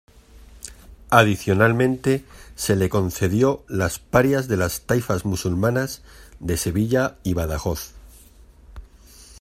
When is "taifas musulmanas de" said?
4.87-6.57